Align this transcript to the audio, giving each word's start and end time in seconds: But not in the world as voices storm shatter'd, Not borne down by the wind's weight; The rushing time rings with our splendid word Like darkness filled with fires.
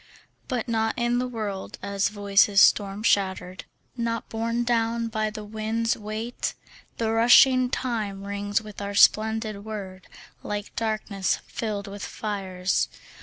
But 0.47 0.67
not 0.67 0.95
in 0.97 1.19
the 1.19 1.27
world 1.27 1.77
as 1.83 2.09
voices 2.09 2.59
storm 2.59 3.03
shatter'd, 3.03 3.65
Not 3.95 4.27
borne 4.29 4.63
down 4.63 5.09
by 5.09 5.29
the 5.29 5.43
wind's 5.43 5.95
weight; 5.95 6.55
The 6.97 7.11
rushing 7.11 7.69
time 7.69 8.23
rings 8.23 8.63
with 8.63 8.81
our 8.81 8.95
splendid 8.95 9.63
word 9.63 10.07
Like 10.41 10.75
darkness 10.75 11.37
filled 11.45 11.85
with 11.85 12.03
fires. 12.03 12.89